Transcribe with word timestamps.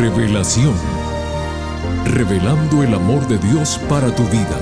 Revelación. 0.00 0.72
Revelando 2.06 2.82
el 2.82 2.94
amor 2.94 3.28
de 3.28 3.36
Dios 3.36 3.78
para 3.86 4.14
tu 4.14 4.22
vida. 4.28 4.58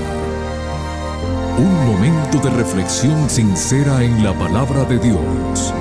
Un 1.57 1.85
momento 1.87 2.39
de 2.39 2.49
reflexión 2.49 3.29
sincera 3.29 4.03
en 4.03 4.21
la 4.21 4.37
palabra 4.37 4.83
de 4.83 4.99
Dios. 4.99 5.73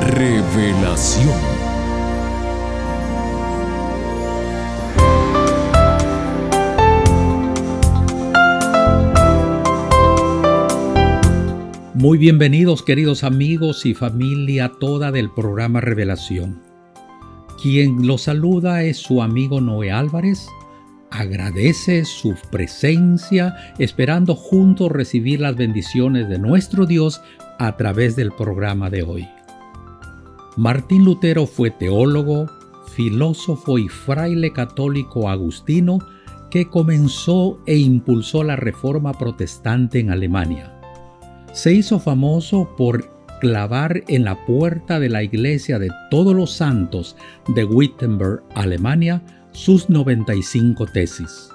Revelación. 0.00 1.28
Muy 11.92 12.16
bienvenidos 12.16 12.82
queridos 12.82 13.24
amigos 13.24 13.84
y 13.84 13.92
familia 13.92 14.72
toda 14.80 15.12
del 15.12 15.30
programa 15.30 15.82
Revelación. 15.82 16.65
Quien 17.68 18.06
los 18.06 18.22
saluda 18.22 18.84
es 18.84 18.96
su 18.96 19.20
amigo 19.20 19.60
Noé 19.60 19.90
Álvarez. 19.90 20.46
Agradece 21.10 22.04
su 22.04 22.36
presencia 22.52 23.56
esperando 23.80 24.36
juntos 24.36 24.92
recibir 24.92 25.40
las 25.40 25.56
bendiciones 25.56 26.28
de 26.28 26.38
nuestro 26.38 26.86
Dios 26.86 27.20
a 27.58 27.76
través 27.76 28.14
del 28.14 28.30
programa 28.30 28.88
de 28.88 29.02
hoy. 29.02 29.28
Martín 30.56 31.04
Lutero 31.04 31.44
fue 31.44 31.72
teólogo, 31.72 32.46
filósofo 32.94 33.78
y 33.78 33.88
fraile 33.88 34.52
católico 34.52 35.28
agustino 35.28 35.98
que 36.52 36.68
comenzó 36.68 37.58
e 37.66 37.78
impulsó 37.78 38.44
la 38.44 38.54
reforma 38.54 39.12
protestante 39.12 39.98
en 39.98 40.10
Alemania 40.10 40.76
se 41.56 41.72
hizo 41.72 41.98
famoso 41.98 42.68
por 42.76 43.15
clavar 43.40 44.02
en 44.08 44.24
la 44.24 44.44
puerta 44.46 45.00
de 45.00 45.08
la 45.08 45.22
iglesia 45.22 45.78
de 45.78 45.90
todos 46.10 46.34
los 46.34 46.52
santos 46.52 47.16
de 47.54 47.64
Wittenberg, 47.64 48.42
Alemania, 48.54 49.22
sus 49.52 49.88
95 49.88 50.86
tesis. 50.86 51.48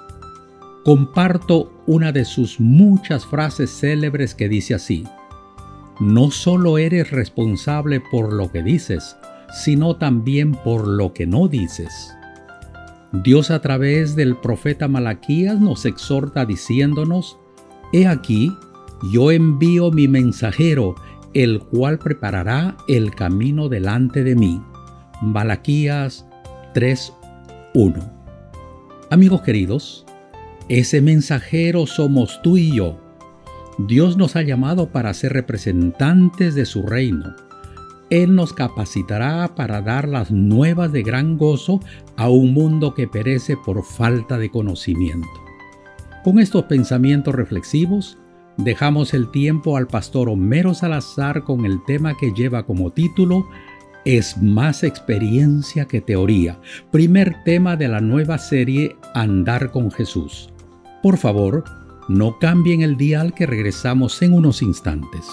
Comparto 0.84 1.72
una 1.86 2.10
de 2.12 2.24
sus 2.24 2.58
muchas 2.58 3.24
frases 3.24 3.70
célebres 3.70 4.34
que 4.34 4.48
dice 4.48 4.74
así, 4.74 5.04
no 6.00 6.30
solo 6.30 6.78
eres 6.78 7.10
responsable 7.10 8.02
por 8.10 8.32
lo 8.32 8.50
que 8.50 8.62
dices, 8.62 9.16
sino 9.52 9.96
también 9.96 10.52
por 10.52 10.88
lo 10.88 11.12
que 11.12 11.26
no 11.26 11.46
dices. 11.46 12.12
Dios 13.12 13.50
a 13.50 13.60
través 13.60 14.16
del 14.16 14.36
profeta 14.36 14.88
Malaquías 14.88 15.60
nos 15.60 15.84
exhorta 15.84 16.46
diciéndonos, 16.46 17.38
He 17.92 18.06
aquí, 18.06 18.56
yo 19.12 19.30
envío 19.30 19.90
mi 19.90 20.08
mensajero, 20.08 20.94
el 21.34 21.60
cual 21.60 21.98
preparará 21.98 22.76
el 22.88 23.14
camino 23.14 23.68
delante 23.68 24.24
de 24.24 24.36
mí. 24.36 24.62
Malaquías 25.20 26.26
3:1. 26.74 28.12
Amigos 29.10 29.42
queridos, 29.42 30.06
ese 30.68 31.00
mensajero 31.00 31.86
somos 31.86 32.40
tú 32.42 32.56
y 32.56 32.74
yo. 32.74 32.98
Dios 33.78 34.16
nos 34.16 34.36
ha 34.36 34.42
llamado 34.42 34.90
para 34.90 35.14
ser 35.14 35.32
representantes 35.32 36.54
de 36.54 36.66
su 36.66 36.82
reino. 36.82 37.34
Él 38.10 38.34
nos 38.34 38.52
capacitará 38.52 39.54
para 39.54 39.80
dar 39.80 40.06
las 40.06 40.30
nuevas 40.30 40.92
de 40.92 41.02
gran 41.02 41.38
gozo 41.38 41.80
a 42.16 42.28
un 42.28 42.52
mundo 42.52 42.94
que 42.94 43.08
perece 43.08 43.56
por 43.56 43.82
falta 43.84 44.38
de 44.38 44.50
conocimiento. 44.50 45.28
Con 46.22 46.38
estos 46.38 46.64
pensamientos 46.64 47.34
reflexivos, 47.34 48.18
Dejamos 48.58 49.14
el 49.14 49.30
tiempo 49.30 49.76
al 49.76 49.86
pastor 49.86 50.28
Homero 50.28 50.74
Salazar 50.74 51.42
con 51.42 51.64
el 51.64 51.82
tema 51.84 52.16
que 52.16 52.32
lleva 52.32 52.64
como 52.64 52.90
título 52.90 53.46
Es 54.04 54.36
más 54.42 54.84
experiencia 54.84 55.86
que 55.86 56.00
teoría, 56.02 56.60
primer 56.90 57.42
tema 57.44 57.76
de 57.76 57.88
la 57.88 58.00
nueva 58.00 58.36
serie 58.36 58.96
Andar 59.14 59.70
con 59.70 59.90
Jesús. 59.90 60.50
Por 61.02 61.16
favor, 61.16 61.64
no 62.08 62.38
cambien 62.38 62.82
el 62.82 62.96
dial 62.96 63.32
que 63.32 63.46
regresamos 63.46 64.20
en 64.20 64.34
unos 64.34 64.60
instantes. 64.60 65.26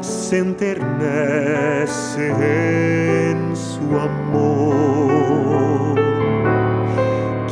Se 0.00 0.38
enternece 0.38 2.28
en 3.30 3.56
su 3.56 3.98
amor. 3.98 5.94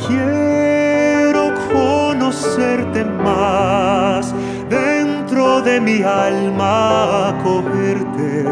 Quiero 0.06 1.52
conocerte 1.72 3.04
más 3.04 4.34
dentro 4.68 5.60
de 5.62 5.80
mi 5.80 6.02
alma, 6.02 7.28
acogerte, 7.30 8.44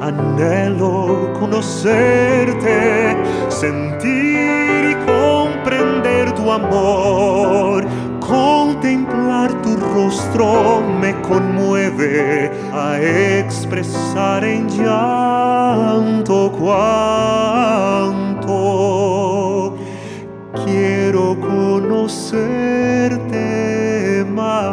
anhelo 0.00 1.32
conocerte, 1.38 3.16
sentir 3.48 4.90
y 4.90 4.94
comprender 5.06 6.32
tu 6.34 6.50
amor 6.50 7.86
Contemplar 8.26 9.55
rostro 9.96 10.82
me 11.00 11.12
conmueve 11.22 12.50
a 12.70 13.00
expresar 13.00 14.44
en 14.44 14.68
llanto 14.68 16.52
cuanto 16.60 16.98
quiero 20.64 21.40
conocerte 21.40 22.26
más. 24.34 24.66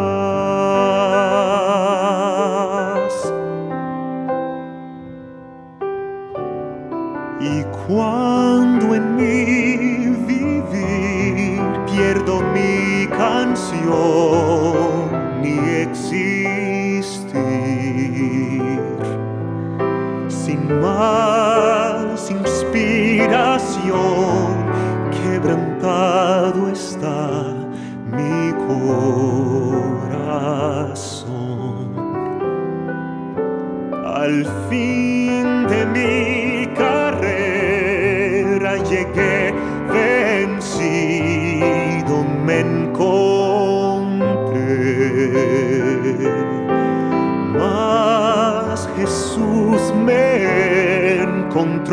Y 7.40 7.64
cuando 7.85 8.96
en 8.96 9.16
mí 9.16 10.17
vivir 10.28 11.61
pierdo 11.85 12.41
mi 12.53 13.08
canción 13.08 14.83
ni 15.43 15.59
existir. 15.81 16.23
Sin 20.28 20.61
más 20.81 22.31
inspiración, 22.31 23.93
quebrantado 25.11 26.69
está 26.69 27.53
mi 28.11 28.53
corazón. 28.67 30.23
Al 34.05 34.46
fin 34.69 35.22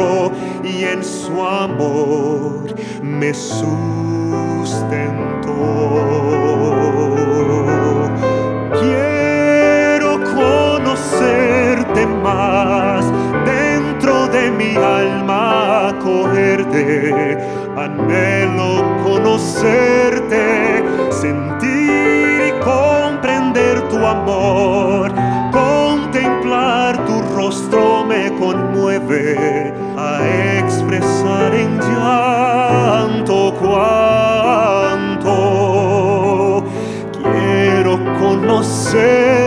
Encontró 0.01 0.33
y 0.65 0.85
en 0.85 1.05
su 1.05 1.43
amor 1.43 2.75
me 3.03 3.35
sustentó. 3.35 3.71
Quiero 8.81 10.21
conocerte 10.35 12.07
más 12.23 13.05
dentro 13.45 14.27
de 14.29 14.51
mi 14.51 14.75
alma, 14.77 15.89
acogerte, 15.91 17.37
anhelo 17.77 18.83
conocerte, 19.05 20.10
conocerte, 38.91 39.40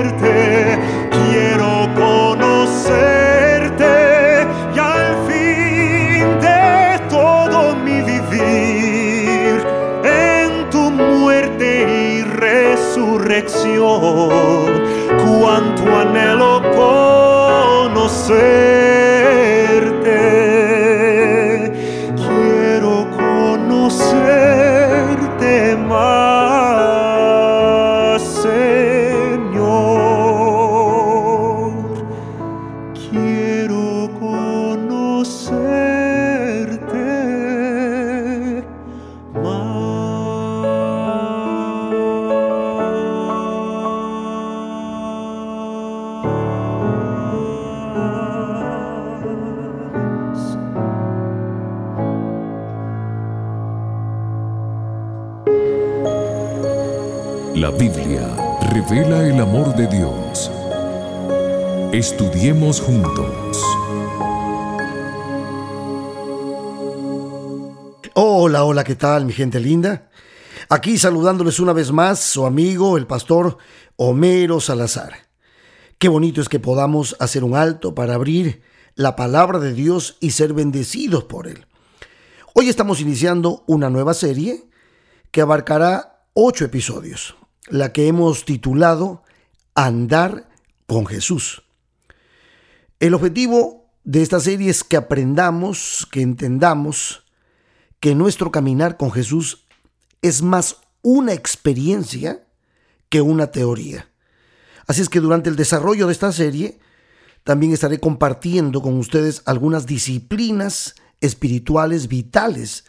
Estudiemos 62.04 62.82
juntos. 62.82 63.64
Hola, 68.14 68.66
hola, 68.66 68.84
¿qué 68.84 68.96
tal 68.96 69.26
mi 69.26 69.32
gente 69.32 69.62
linda? 69.62 70.10
Aquí 70.68 70.98
saludándoles 70.98 71.62
una 71.62 71.72
vez 71.72 71.94
más 71.94 72.20
su 72.20 72.46
amigo, 72.46 72.98
el 72.98 73.08
pastor 73.08 73.58
Homero 73.96 74.60
Salazar. 74.60 75.14
Qué 75.98 76.10
bonito 76.10 76.42
es 76.42 76.50
que 76.50 76.60
podamos 76.60 77.16
hacer 77.22 77.46
un 77.46 77.56
alto 77.56 77.96
para 77.96 78.16
abrir 78.16 78.64
la 78.96 79.16
palabra 79.16 79.60
de 79.60 79.72
Dios 79.72 80.18
y 80.20 80.32
ser 80.32 80.52
bendecidos 80.52 81.24
por 81.24 81.48
él. 81.48 81.68
Hoy 82.54 82.68
estamos 82.68 83.00
iniciando 83.00 83.64
una 83.66 83.90
nueva 83.90 84.14
serie 84.14 84.66
que 85.32 85.40
abarcará 85.40 86.26
ocho 86.34 86.66
episodios, 86.66 87.38
la 87.70 87.94
que 87.94 88.10
hemos 88.10 88.44
titulado 88.44 89.24
Andar 89.74 90.50
con 90.86 91.06
Jesús. 91.06 91.64
El 93.04 93.14
objetivo 93.16 93.92
de 94.06 94.22
esta 94.22 94.40
serie 94.40 94.70
es 94.70 94.86
que 94.86 94.96
aprendamos, 94.96 96.08
que 96.10 96.22
entendamos 96.22 97.26
que 98.00 98.16
nuestro 98.16 98.50
caminar 98.50 98.96
con 98.96 99.12
Jesús 99.12 99.66
es 100.22 100.42
más 100.42 100.78
una 101.02 101.34
experiencia 101.34 102.48
que 103.10 103.20
una 103.20 103.48
teoría. 103.48 104.08
Así 104.88 105.02
es 105.02 105.10
que 105.10 105.20
durante 105.20 105.50
el 105.50 105.58
desarrollo 105.58 106.08
de 106.08 106.14
esta 106.14 106.32
serie 106.32 106.80
también 107.44 107.74
estaré 107.74 108.00
compartiendo 108.00 108.82
con 108.82 108.98
ustedes 108.98 109.42
algunas 109.44 109.86
disciplinas 109.86 110.96
espirituales 111.20 112.08
vitales 112.08 112.86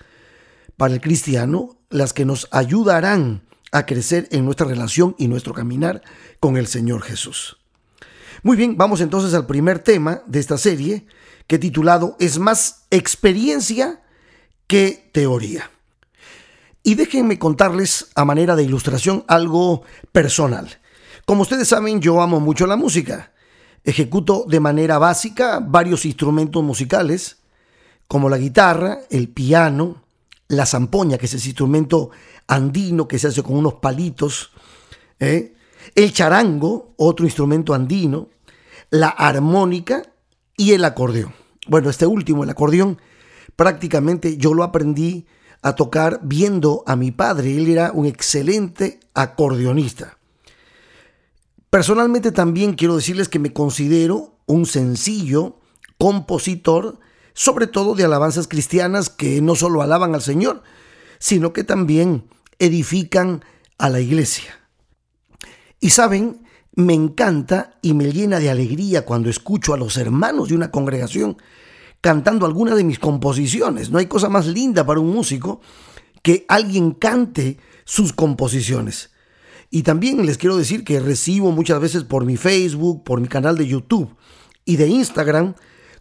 para 0.76 0.94
el 0.94 1.00
cristiano, 1.00 1.81
las 1.90 2.12
que 2.12 2.25
nos 2.25 2.46
ayudarán 2.52 3.43
a 3.72 3.84
crecer 3.84 4.28
en 4.31 4.44
nuestra 4.44 4.69
relación 4.69 5.17
y 5.19 5.26
nuestro 5.26 5.55
caminar 5.55 6.02
con 6.38 6.56
el 6.56 6.69
Señor 6.69 7.02
Jesús. 7.02 7.63
Muy 8.44 8.58
bien, 8.58 8.76
vamos 8.76 9.00
entonces 9.00 9.32
al 9.32 9.46
primer 9.46 9.79
tema 9.79 10.20
de 10.26 10.38
esta 10.38 10.58
serie, 10.58 11.06
que 11.46 11.58
titulado 11.58 12.14
Es 12.20 12.38
más 12.38 12.85
experiencia 12.91 14.02
que 14.67 15.08
teoría. 15.12 15.70
Y 16.82 16.94
déjenme 16.94 17.38
contarles 17.38 18.08
a 18.14 18.26
manera 18.26 18.55
de 18.55 18.62
ilustración 18.62 19.25
algo 19.29 19.85
personal. 20.12 20.79
Como 21.25 21.41
ustedes 21.41 21.69
saben, 21.69 22.02
yo 22.02 22.20
amo 22.20 22.38
mucho 22.38 22.67
la 22.67 22.76
música. 22.76 23.32
Ejecuto 23.82 24.44
de 24.46 24.61
manera 24.61 24.99
básica 24.99 25.58
varios 25.67 26.05
instrumentos 26.05 26.62
musicales, 26.62 27.38
como 28.08 28.29
la 28.29 28.37
guitarra, 28.37 28.99
el 29.08 29.31
piano, 29.31 30.02
la 30.49 30.67
zampoña, 30.67 31.17
que 31.17 31.25
es 31.25 31.32
ese 31.32 31.49
instrumento 31.49 32.11
andino 32.46 33.08
que 33.08 33.19
se 33.19 33.29
hace 33.29 33.43
con 33.43 33.56
unos 33.56 33.76
palitos, 33.76 34.52
¿eh? 35.19 35.55
el 35.94 36.12
charango, 36.12 36.93
otro 36.99 37.25
instrumento 37.25 37.73
andino, 37.73 38.33
la 38.94 39.08
armónica 39.08 40.05
y 40.56 40.70
el 40.70 40.85
acordeón. 40.85 41.35
Bueno, 41.67 41.91
este 41.91 42.06
último, 42.06 42.44
el 42.44 42.50
acordeón, 42.50 43.00
prácticamente 43.56 44.37
yo 44.37 44.55
lo 44.55 44.62
aprendí 44.62 45.26
a 45.62 45.75
tocar 45.75 46.20
viendo 46.23 46.85
a 46.87 46.94
mi 46.94 47.11
padre. 47.11 47.56
Él 47.56 47.69
era 47.69 47.91
un 47.91 48.06
excelente 48.06 49.00
acordeonista. 49.12 50.17
Personalmente 51.70 52.31
también 52.31 52.75
quiero 52.75 52.94
decirles 52.94 53.29
que 53.29 53.41
me 53.41 53.52
considero 53.52 54.38
un 54.46 54.64
sencillo 54.64 55.58
compositor, 55.98 57.01
sobre 57.32 57.67
todo 57.67 57.96
de 57.96 58.05
alabanzas 58.05 58.46
cristianas 58.46 59.10
que 59.10 59.43
no 59.43 59.56
solo 59.56 59.82
alaban 59.82 60.15
al 60.15 60.22
Señor, 60.22 60.63
sino 61.19 61.53
que 61.53 61.65
también 61.65 62.29
edifican 62.60 63.44
a 63.77 63.89
la 63.89 63.98
iglesia. 63.98 64.55
Y 65.81 65.91
saben, 65.91 66.44
me 66.76 66.94
encanta 66.94 67.78
y 67.82 67.94
me 67.94 68.12
llena 68.12 68.40
de 68.40 68.50
alegría 68.50 69.04
cuando 69.04 69.31
escucho 69.31 69.74
a 69.74 69.76
los 69.76 69.96
hermanos 69.96 70.48
de 70.48 70.56
una 70.56 70.70
congregación 70.70 71.36
cantando 72.00 72.46
alguna 72.46 72.74
de 72.74 72.84
mis 72.84 72.98
composiciones. 72.98 73.90
No 73.90 73.98
hay 73.98 74.06
cosa 74.06 74.28
más 74.28 74.46
linda 74.46 74.84
para 74.84 75.00
un 75.00 75.12
músico 75.12 75.60
que 76.22 76.44
alguien 76.48 76.93
cante 76.93 77.58
sus 77.84 78.12
composiciones. 78.12 79.10
Y 79.70 79.82
también 79.82 80.24
les 80.26 80.36
quiero 80.36 80.56
decir 80.56 80.84
que 80.84 81.00
recibo 81.00 81.50
muchas 81.52 81.81
veces 81.81 82.04
por 82.04 82.24
mi 82.24 82.36
Facebook, 82.36 83.04
por 83.04 83.20
mi 83.20 83.28
canal 83.28 83.56
de 83.56 83.66
YouTube 83.66 84.14
y 84.64 84.76
de 84.76 84.88
Instagram 84.88 85.54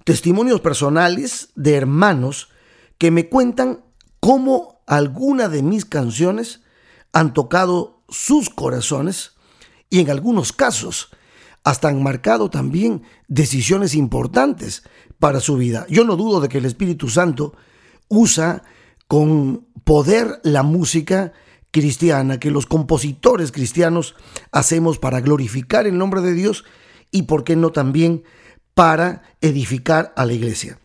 testimonios 0.04 0.60
personales 0.60 1.50
de 1.56 1.76
hermanos 1.76 2.50
que 2.98 3.12
me 3.12 3.30
cuentan 3.30 3.84
cómo 4.20 4.82
alguna 4.88 5.50
de 5.50 5.64
mis 5.64 5.86
canciones 5.86 6.62
han 7.14 7.34
tocado 7.34 8.04
sus 8.10 8.50
corazones 8.50 9.33
y 9.94 10.00
en 10.00 10.10
algunos 10.10 10.54
casos 10.54 11.10
hasta 11.64 11.88
han 11.88 12.02
marcado 12.02 12.50
también 12.50 13.04
decisiones 13.28 13.94
importantes 13.94 14.82
para 15.20 15.40
su 15.40 15.56
vida. 15.56 15.86
Yo 15.88 16.04
no 16.04 16.16
dudo 16.16 16.42
de 16.42 16.50
que 16.50 16.58
el 16.58 16.66
Espíritu 16.66 17.10
Santo 17.10 17.54
usa 18.08 18.64
con 19.08 19.68
poder 19.84 20.40
la 20.42 20.64
música 20.64 21.34
cristiana 21.70 22.40
que 22.40 22.50
los 22.50 22.66
compositores 22.66 23.52
cristianos 23.52 24.16
hacemos 24.52 24.98
para 24.98 25.22
glorificar 25.22 25.86
el 25.86 26.00
nombre 26.00 26.22
de 26.22 26.34
Dios 26.34 26.66
y, 27.12 27.24
por 27.24 27.44
qué 27.44 27.56
no, 27.56 27.72
también 27.72 28.24
para 28.74 29.22
edificar 29.42 30.12
a 30.16 30.26
la 30.26 30.34
iglesia. 30.34 30.80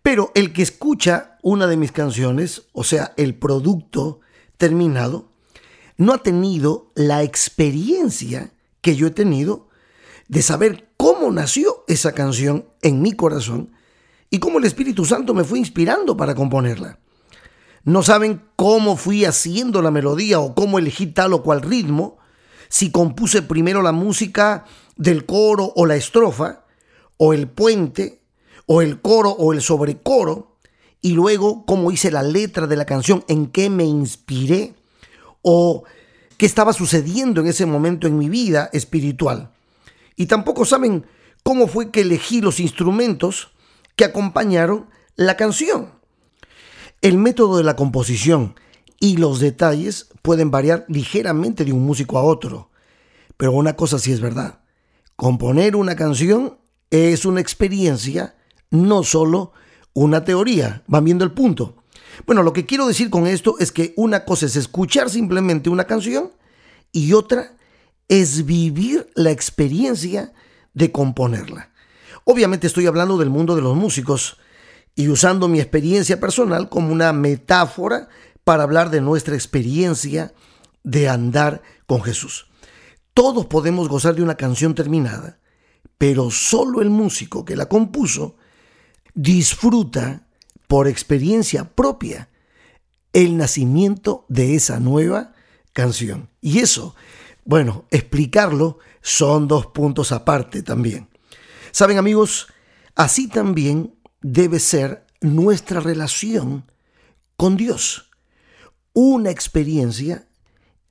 Pero 0.00 0.32
el 0.34 0.54
que 0.54 0.62
escucha 0.62 1.36
una 1.42 1.66
de 1.66 1.76
mis 1.76 1.92
canciones, 1.92 2.68
o 2.72 2.84
sea, 2.84 3.12
el 3.18 3.34
producto 3.34 4.20
terminado, 4.56 5.35
no 5.96 6.12
ha 6.12 6.18
tenido 6.22 6.92
la 6.94 7.22
experiencia 7.22 8.52
que 8.80 8.96
yo 8.96 9.06
he 9.06 9.10
tenido 9.10 9.68
de 10.28 10.42
saber 10.42 10.88
cómo 10.96 11.30
nació 11.30 11.84
esa 11.88 12.12
canción 12.12 12.66
en 12.82 13.02
mi 13.02 13.12
corazón 13.12 13.72
y 14.30 14.38
cómo 14.38 14.58
el 14.58 14.64
Espíritu 14.64 15.04
Santo 15.04 15.34
me 15.34 15.44
fue 15.44 15.58
inspirando 15.58 16.16
para 16.16 16.34
componerla. 16.34 16.98
No 17.84 18.02
saben 18.02 18.42
cómo 18.56 18.96
fui 18.96 19.24
haciendo 19.24 19.80
la 19.80 19.90
melodía 19.92 20.40
o 20.40 20.54
cómo 20.54 20.78
elegí 20.78 21.06
tal 21.06 21.32
o 21.32 21.42
cual 21.42 21.62
ritmo, 21.62 22.18
si 22.68 22.90
compuse 22.90 23.42
primero 23.42 23.80
la 23.82 23.92
música 23.92 24.64
del 24.96 25.24
coro 25.24 25.72
o 25.76 25.86
la 25.86 25.94
estrofa, 25.94 26.64
o 27.16 27.32
el 27.32 27.48
puente, 27.48 28.22
o 28.66 28.82
el 28.82 29.00
coro 29.00 29.30
o 29.30 29.52
el 29.52 29.62
sobrecoro, 29.62 30.56
y 31.00 31.12
luego 31.12 31.64
cómo 31.64 31.92
hice 31.92 32.10
la 32.10 32.22
letra 32.22 32.66
de 32.66 32.76
la 32.76 32.86
canción, 32.86 33.24
en 33.28 33.46
qué 33.46 33.70
me 33.70 33.84
inspiré, 33.84 34.74
o 35.48 35.84
qué 36.38 36.44
estaba 36.44 36.72
sucediendo 36.72 37.40
en 37.40 37.46
ese 37.46 37.66
momento 37.66 38.08
en 38.08 38.18
mi 38.18 38.28
vida 38.28 38.68
espiritual. 38.72 39.52
Y 40.16 40.26
tampoco 40.26 40.64
saben 40.64 41.06
cómo 41.44 41.68
fue 41.68 41.92
que 41.92 42.00
elegí 42.00 42.40
los 42.40 42.58
instrumentos 42.58 43.52
que 43.94 44.04
acompañaron 44.04 44.90
la 45.14 45.36
canción. 45.36 45.92
El 47.00 47.16
método 47.16 47.58
de 47.58 47.62
la 47.62 47.76
composición 47.76 48.56
y 48.98 49.18
los 49.18 49.38
detalles 49.38 50.08
pueden 50.20 50.50
variar 50.50 50.84
ligeramente 50.88 51.64
de 51.64 51.72
un 51.72 51.86
músico 51.86 52.18
a 52.18 52.24
otro, 52.24 52.70
pero 53.36 53.52
una 53.52 53.76
cosa 53.76 54.00
sí 54.00 54.12
es 54.12 54.20
verdad. 54.20 54.58
Componer 55.14 55.76
una 55.76 55.94
canción 55.94 56.58
es 56.90 57.24
una 57.24 57.40
experiencia, 57.40 58.34
no 58.70 59.04
solo 59.04 59.52
una 59.94 60.24
teoría. 60.24 60.82
Van 60.88 61.04
viendo 61.04 61.24
el 61.24 61.30
punto. 61.30 61.76
Bueno, 62.24 62.42
lo 62.42 62.52
que 62.52 62.66
quiero 62.66 62.86
decir 62.86 63.10
con 63.10 63.26
esto 63.26 63.56
es 63.58 63.72
que 63.72 63.92
una 63.96 64.24
cosa 64.24 64.46
es 64.46 64.56
escuchar 64.56 65.10
simplemente 65.10 65.68
una 65.68 65.84
canción 65.84 66.32
y 66.92 67.12
otra 67.12 67.56
es 68.08 68.46
vivir 68.46 69.10
la 69.14 69.30
experiencia 69.30 70.32
de 70.72 70.92
componerla. 70.92 71.72
Obviamente 72.24 72.66
estoy 72.66 72.86
hablando 72.86 73.18
del 73.18 73.30
mundo 73.30 73.54
de 73.54 73.62
los 73.62 73.76
músicos 73.76 74.38
y 74.94 75.08
usando 75.08 75.48
mi 75.48 75.60
experiencia 75.60 76.18
personal 76.18 76.68
como 76.68 76.92
una 76.92 77.12
metáfora 77.12 78.08
para 78.44 78.62
hablar 78.62 78.90
de 78.90 79.00
nuestra 79.00 79.34
experiencia 79.34 80.32
de 80.82 81.08
andar 81.08 81.62
con 81.86 82.02
Jesús. 82.02 82.46
Todos 83.12 83.46
podemos 83.46 83.88
gozar 83.88 84.14
de 84.14 84.22
una 84.22 84.36
canción 84.36 84.74
terminada, 84.74 85.38
pero 85.98 86.30
solo 86.30 86.82
el 86.82 86.90
músico 86.90 87.44
que 87.44 87.56
la 87.56 87.66
compuso 87.66 88.36
disfruta 89.14 90.25
por 90.66 90.88
experiencia 90.88 91.74
propia 91.74 92.28
el 93.12 93.36
nacimiento 93.36 94.26
de 94.28 94.54
esa 94.54 94.80
nueva 94.80 95.32
canción. 95.72 96.28
Y 96.40 96.58
eso, 96.58 96.94
bueno, 97.44 97.86
explicarlo 97.90 98.78
son 99.00 99.48
dos 99.48 99.66
puntos 99.66 100.12
aparte 100.12 100.62
también. 100.62 101.08
Saben 101.70 101.98
amigos, 101.98 102.48
así 102.94 103.28
también 103.28 103.94
debe 104.20 104.58
ser 104.58 105.06
nuestra 105.20 105.80
relación 105.80 106.70
con 107.36 107.56
Dios. 107.56 108.10
Una 108.92 109.30
experiencia 109.30 110.26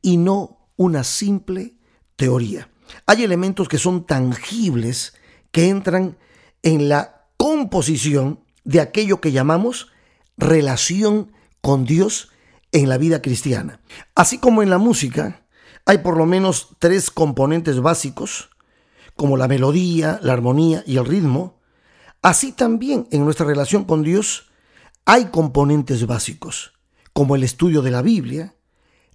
y 0.01 0.17
no 0.17 0.70
una 0.77 1.03
simple 1.03 1.75
teoría. 2.15 2.70
Hay 3.05 3.24
elementos 3.24 3.67
que 3.67 3.77
son 3.77 4.05
tangibles 4.05 5.15
que 5.51 5.70
entran 5.70 6.17
en 6.62 6.89
la 6.89 7.27
composición 7.38 8.44
de 8.65 8.81
aquello 8.81 9.22
que 9.22 9.31
llamamos 9.31 9.91
relación 10.38 11.31
con 11.62 11.86
Dios 11.86 12.31
en 12.72 12.89
la 12.89 12.98
vida 12.98 13.22
cristiana. 13.22 13.79
Así 14.15 14.38
como 14.38 14.62
en 14.62 14.69
la 14.69 14.77
música, 14.77 15.45
hay 15.86 16.00
por 16.00 16.17
lo 16.17 16.25
menos 16.25 16.75
tres 16.79 17.10
componentes 17.10 17.79
básicos, 17.79 18.50
como 19.15 19.38
la 19.38 19.48
melodía, 19.48 20.19
la 20.22 20.34
armonía 20.34 20.84
y 20.86 20.98
el 20.98 21.05
ritmo. 21.05 21.62
Así 22.22 22.51
también 22.51 23.07
en 23.12 23.24
nuestra 23.24 23.45
relación 23.45 23.86
con 23.86 24.03
Dios 24.03 24.50
hay 25.05 25.25
componentes 25.25 26.05
básicos, 26.07 26.74
como 27.13 27.36
el 27.36 27.43
estudio 27.43 27.81
de 27.81 27.91
la 27.91 28.01
Biblia, 28.01 28.55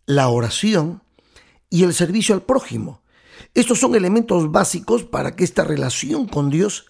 la 0.06 0.28
oración 0.28 1.02
y 1.68 1.82
el 1.82 1.92
servicio 1.92 2.34
al 2.34 2.42
prójimo. 2.42 3.02
Estos 3.54 3.80
son 3.80 3.94
elementos 3.94 4.52
básicos 4.52 5.02
para 5.02 5.34
que 5.34 5.44
esta 5.44 5.64
relación 5.64 6.28
con 6.28 6.50
Dios 6.50 6.86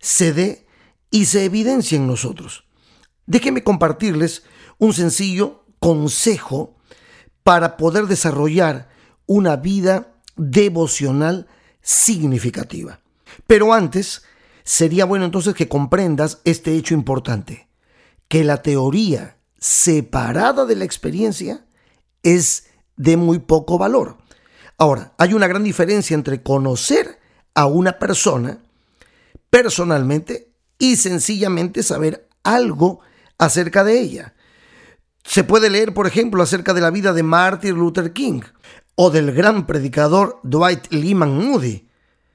se 0.00 0.32
dé 0.32 0.63
y 1.14 1.26
se 1.26 1.44
evidencie 1.44 1.96
en 1.96 2.08
nosotros. 2.08 2.64
Déjenme 3.24 3.62
compartirles 3.62 4.42
un 4.78 4.92
sencillo 4.92 5.64
consejo 5.78 6.74
para 7.44 7.76
poder 7.76 8.06
desarrollar 8.06 8.88
una 9.24 9.54
vida 9.54 10.12
devocional 10.34 11.46
significativa. 11.80 12.98
Pero 13.46 13.72
antes, 13.72 14.24
sería 14.64 15.04
bueno 15.04 15.24
entonces 15.24 15.54
que 15.54 15.68
comprendas 15.68 16.40
este 16.44 16.74
hecho 16.74 16.94
importante, 16.94 17.68
que 18.26 18.42
la 18.42 18.60
teoría 18.62 19.38
separada 19.56 20.66
de 20.66 20.74
la 20.74 20.84
experiencia 20.84 21.64
es 22.24 22.66
de 22.96 23.16
muy 23.16 23.38
poco 23.38 23.78
valor. 23.78 24.18
Ahora, 24.78 25.14
hay 25.18 25.32
una 25.32 25.46
gran 25.46 25.62
diferencia 25.62 26.16
entre 26.16 26.42
conocer 26.42 27.20
a 27.54 27.66
una 27.66 28.00
persona 28.00 28.58
personalmente 29.48 30.53
y 30.78 30.96
sencillamente 30.96 31.82
saber 31.82 32.28
algo 32.42 33.00
acerca 33.38 33.84
de 33.84 34.00
ella. 34.00 34.34
Se 35.24 35.44
puede 35.44 35.70
leer, 35.70 35.94
por 35.94 36.06
ejemplo, 36.06 36.42
acerca 36.42 36.74
de 36.74 36.80
la 36.80 36.90
vida 36.90 37.12
de 37.12 37.22
Martin 37.22 37.74
Luther 37.74 38.12
King 38.12 38.42
o 38.94 39.10
del 39.10 39.32
gran 39.32 39.66
predicador 39.66 40.40
Dwight 40.42 40.92
Lyman 40.92 41.36
Moody. 41.36 41.88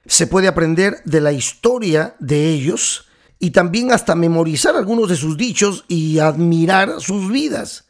Se 0.06 0.28
puede 0.28 0.48
aprender 0.48 1.02
de 1.06 1.22
la 1.22 1.32
historia 1.32 2.16
de 2.20 2.50
ellos 2.50 3.08
y 3.38 3.52
también 3.52 3.92
hasta 3.92 4.16
memorizar 4.16 4.76
algunos 4.76 5.08
de 5.10 5.16
sus 5.16 5.38
dichos 5.38 5.86
y 5.88 6.20
admirar 6.20 7.00
sus 7.00 7.32
vidas. 7.32 7.86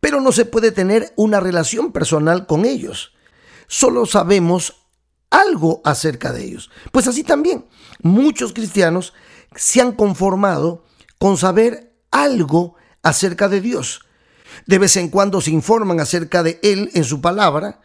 Pero 0.00 0.20
no 0.20 0.32
se 0.32 0.44
puede 0.44 0.72
tener 0.72 1.12
una 1.16 1.38
relación 1.38 1.92
personal 1.92 2.46
con 2.46 2.64
ellos 2.64 3.12
solo 3.72 4.04
sabemos 4.04 4.74
algo 5.30 5.80
acerca 5.82 6.30
de 6.30 6.44
ellos. 6.44 6.70
Pues 6.92 7.08
así 7.08 7.24
también, 7.24 7.64
muchos 8.02 8.52
cristianos 8.52 9.14
se 9.56 9.80
han 9.80 9.92
conformado 9.92 10.84
con 11.18 11.36
saber 11.36 11.94
algo 12.10 12.76
acerca 13.02 13.48
de 13.48 13.60
Dios. 13.60 14.02
De 14.66 14.78
vez 14.78 14.96
en 14.96 15.08
cuando 15.08 15.40
se 15.40 15.50
informan 15.50 16.00
acerca 16.00 16.42
de 16.42 16.60
Él 16.62 16.90
en 16.94 17.04
su 17.04 17.20
palabra. 17.20 17.80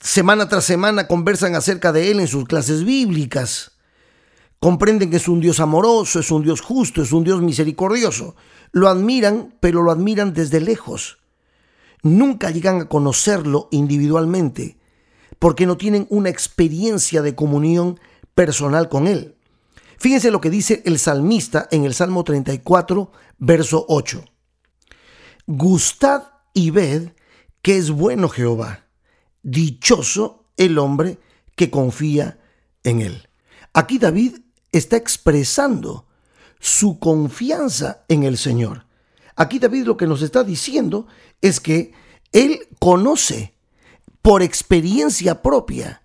Semana 0.00 0.48
tras 0.48 0.64
semana 0.64 1.06
conversan 1.06 1.54
acerca 1.54 1.92
de 1.92 2.10
Él 2.10 2.20
en 2.20 2.28
sus 2.28 2.44
clases 2.44 2.84
bíblicas. 2.84 3.72
Comprenden 4.60 5.10
que 5.10 5.16
es 5.16 5.28
un 5.28 5.40
Dios 5.40 5.60
amoroso, 5.60 6.20
es 6.20 6.30
un 6.30 6.42
Dios 6.42 6.60
justo, 6.60 7.02
es 7.02 7.12
un 7.12 7.24
Dios 7.24 7.40
misericordioso. 7.40 8.34
Lo 8.72 8.88
admiran, 8.88 9.54
pero 9.60 9.82
lo 9.82 9.90
admiran 9.90 10.32
desde 10.32 10.60
lejos. 10.60 11.18
Nunca 12.02 12.50
llegan 12.50 12.80
a 12.82 12.88
conocerlo 12.88 13.68
individualmente 13.70 14.78
porque 15.38 15.66
no 15.66 15.76
tienen 15.76 16.06
una 16.10 16.28
experiencia 16.28 17.22
de 17.22 17.34
comunión 17.34 18.00
personal 18.34 18.88
con 18.88 19.06
Él. 19.06 19.37
Fíjense 19.98 20.30
lo 20.30 20.40
que 20.40 20.50
dice 20.50 20.82
el 20.86 20.98
salmista 20.98 21.68
en 21.70 21.84
el 21.84 21.92
Salmo 21.92 22.22
34, 22.22 23.10
verso 23.38 23.84
8. 23.88 24.24
Gustad 25.46 26.22
y 26.54 26.70
ved 26.70 27.10
que 27.62 27.76
es 27.76 27.90
bueno 27.90 28.28
Jehová, 28.28 28.86
dichoso 29.42 30.46
el 30.56 30.78
hombre 30.78 31.18
que 31.56 31.70
confía 31.70 32.38
en 32.84 33.00
Él. 33.00 33.28
Aquí 33.72 33.98
David 33.98 34.38
está 34.70 34.96
expresando 34.96 36.06
su 36.60 36.98
confianza 36.98 38.04
en 38.08 38.22
el 38.22 38.38
Señor. 38.38 38.86
Aquí 39.34 39.58
David 39.58 39.84
lo 39.84 39.96
que 39.96 40.06
nos 40.06 40.22
está 40.22 40.44
diciendo 40.44 41.06
es 41.40 41.60
que 41.60 41.92
Él 42.32 42.60
conoce 42.78 43.54
por 44.22 44.42
experiencia 44.42 45.42
propia 45.42 46.02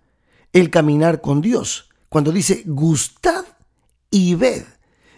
el 0.51 0.69
caminar 0.69 1.21
con 1.21 1.41
Dios. 1.41 1.89
Cuando 2.09 2.31
dice 2.31 2.63
gustad 2.65 3.45
y 4.13 4.36
ved. 4.36 4.63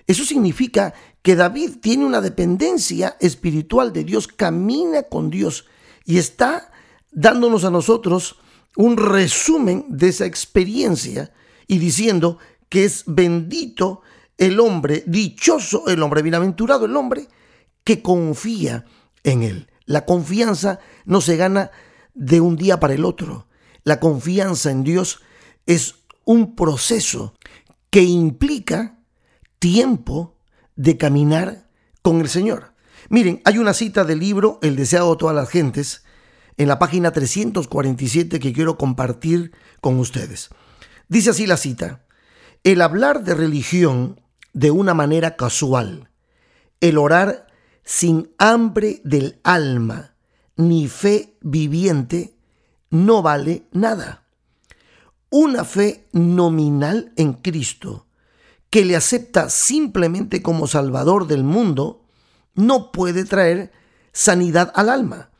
Eso 0.07 0.23
significa 0.23 0.93
que 1.21 1.35
David 1.35 1.79
tiene 1.81 2.05
una 2.05 2.21
dependencia 2.21 3.17
espiritual 3.19 3.91
de 3.91 4.05
Dios, 4.05 4.29
camina 4.29 5.03
con 5.03 5.29
Dios 5.29 5.65
y 6.05 6.17
está 6.17 6.71
dándonos 7.11 7.65
a 7.65 7.71
nosotros 7.71 8.37
un 8.77 8.95
resumen 8.95 9.85
de 9.89 10.07
esa 10.07 10.25
experiencia 10.25 11.33
y 11.67 11.77
diciendo 11.77 12.37
que 12.69 12.85
es 12.85 13.03
bendito 13.05 14.01
el 14.37 14.61
hombre, 14.61 15.03
dichoso 15.07 15.87
el 15.87 16.01
hombre, 16.01 16.21
bienaventurado 16.21 16.85
el 16.85 16.95
hombre 16.95 17.27
que 17.83 18.01
confía 18.01 18.85
en 19.25 19.43
él. 19.43 19.67
La 19.85 20.05
confianza 20.05 20.79
no 21.03 21.19
se 21.19 21.35
gana 21.35 21.69
de 22.13 22.39
un 22.39 22.55
día 22.55 22.79
para 22.79 22.93
el 22.93 23.03
otro. 23.03 23.47
La 23.83 23.99
confianza 23.99 24.71
en 24.71 24.85
Dios 24.85 25.19
es 25.65 25.95
un 26.23 26.55
proceso 26.55 27.33
que 27.95 28.03
implica 28.03 28.99
tiempo 29.57 30.35
de 30.75 30.97
caminar 30.97 31.69
con 32.01 32.19
el 32.19 32.27
Señor. 32.27 32.73
Miren, 33.07 33.41
hay 33.45 33.57
una 33.57 33.73
cita 33.73 34.03
del 34.03 34.19
libro 34.19 34.59
El 34.61 34.75
deseado 34.75 35.11
de 35.11 35.17
todas 35.17 35.33
las 35.33 35.49
gentes 35.49 36.03
en 36.57 36.67
la 36.67 36.77
página 36.77 37.13
347 37.13 38.41
que 38.41 38.51
quiero 38.51 38.77
compartir 38.77 39.53
con 39.79 39.97
ustedes. 39.97 40.49
Dice 41.07 41.29
así 41.29 41.47
la 41.47 41.55
cita, 41.55 42.03
el 42.65 42.81
hablar 42.81 43.23
de 43.23 43.33
religión 43.33 44.19
de 44.51 44.71
una 44.71 44.93
manera 44.93 45.37
casual, 45.37 46.09
el 46.81 46.97
orar 46.97 47.47
sin 47.85 48.29
hambre 48.37 48.99
del 49.05 49.39
alma, 49.45 50.15
ni 50.57 50.89
fe 50.89 51.37
viviente 51.39 52.35
no 52.89 53.21
vale 53.21 53.69
nada. 53.71 54.24
Una 55.37 55.65
fe 55.65 56.07
nominal 56.13 57.11
en 57.17 57.33
Cristo, 57.33 58.05
que 58.69 58.85
le 58.85 58.95
acepta 58.95 59.49
simplemente 59.49 60.41
como 60.41 60.65
Salvador 60.65 61.27
del 61.27 61.43
mundo, 61.43 62.05
no 62.53 62.93
puede 62.93 63.25
traer 63.25 63.73
sanidad 64.13 64.71
al 64.75 64.87
alma. 64.87 65.31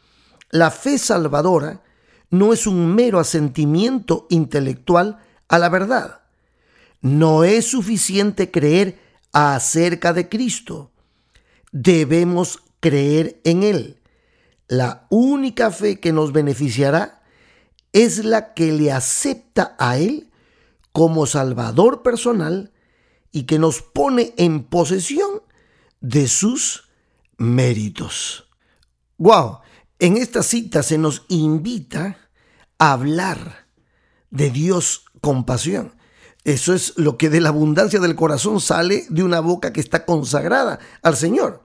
La 0.50 0.70
fe 0.70 0.98
salvadora 0.98 1.82
no 2.30 2.52
es 2.52 2.68
un 2.68 2.94
mero 2.94 3.22
asentimiento 3.22 4.28
intelectual 4.30 5.20
a 5.48 5.60
la 5.60 5.70
verdad. 5.70 6.24
No 7.00 7.46
es 7.46 7.66
suficiente 7.66 8.52
creer 8.52 9.00
acerca 9.32 10.12
de 10.12 10.28
Cristo. 10.28 10.92
Debemos 11.72 12.60
creer 12.82 13.40
en 13.46 13.64
Él. 13.64 14.02
La 14.68 15.08
única 15.10 15.72
fe 15.72 16.02
que 16.02 16.12
nos 16.12 16.34
beneficiará 16.34 17.22
es 17.96 18.26
la 18.26 18.54
que 18.54 18.74
le 18.74 18.92
acepta 18.92 19.74
a 19.80 19.98
Él 19.98 20.30
como 20.92 21.26
Salvador 21.26 22.04
personal 22.04 22.74
y 23.32 23.44
que 23.44 23.58
nos 23.58 23.82
pone 23.82 24.34
en 24.36 24.66
posesión 24.66 25.42
de 26.02 26.28
sus 26.28 26.90
méritos. 27.38 28.50
¡Wow! 29.18 29.60
En 29.98 30.18
esta 30.18 30.44
cita 30.44 30.84
se 30.84 30.98
nos 30.98 31.24
invita 31.30 32.18
a 32.80 32.92
hablar 32.92 33.66
de 34.30 34.50
Dios 34.50 35.06
con 35.22 35.46
pasión. 35.46 35.96
Eso 36.44 36.74
es 36.74 36.98
lo 36.98 37.18
que 37.18 37.30
de 37.30 37.40
la 37.40 37.50
abundancia 37.50 38.02
del 38.02 38.18
corazón 38.18 38.60
sale 38.60 39.06
de 39.08 39.24
una 39.24 39.40
boca 39.40 39.72
que 39.72 39.80
está 39.80 40.06
consagrada 40.06 40.80
al 41.02 41.16
Señor. 41.16 41.64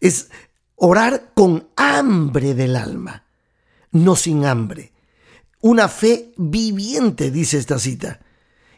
Es 0.00 0.30
orar 0.74 1.32
con 1.34 1.68
hambre 1.76 2.54
del 2.54 2.76
alma, 2.76 3.26
no 3.90 4.16
sin 4.16 4.46
hambre. 4.46 4.95
Una 5.60 5.88
fe 5.88 6.32
viviente, 6.36 7.30
dice 7.30 7.58
esta 7.58 7.78
cita. 7.78 8.20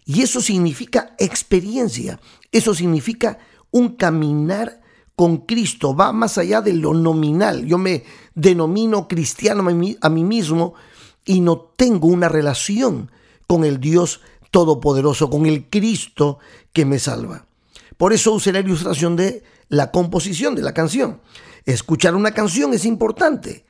Y 0.04 0.22
eso 0.22 0.40
significa 0.40 1.14
experiencia, 1.18 2.18
eso 2.50 2.74
significa 2.74 3.38
un 3.70 3.96
caminar 3.96 4.80
con 5.14 5.38
Cristo, 5.38 5.94
va 5.94 6.12
más 6.12 6.38
allá 6.38 6.62
de 6.62 6.72
lo 6.72 6.94
nominal. 6.94 7.66
Yo 7.66 7.76
me 7.76 8.04
denomino 8.34 9.08
cristiano 9.08 9.68
a 10.00 10.08
mí, 10.08 10.24
mismo 10.24 10.74
y 11.24 11.40
no 11.40 11.58
tengo 11.76 12.06
una 12.06 12.28
relación 12.28 13.10
con 13.46 13.64
el 13.64 13.80
Dios 13.80 14.20
Todopoderoso, 14.50 15.28
con 15.28 15.44
el 15.44 15.68
Cristo 15.68 16.38
que 16.72 16.84
me 16.86 16.98
salva. 16.98 17.46
Por 17.96 18.12
eso 18.12 18.32
usé 18.32 18.52
la 18.52 18.60
ilustración 18.60 19.16
de 19.16 19.42
la 19.68 19.90
composición 19.90 20.54
de 20.54 20.62
la 20.62 20.72
canción. 20.72 21.20
Escuchar 21.66 22.14
una 22.14 22.30
canción 22.30 22.72
es 22.72 22.86
importante, 22.86 23.66